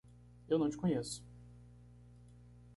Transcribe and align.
Eu 0.49 0.57
não 0.57 0.67
te 0.67 0.77
conheço! 0.77 1.23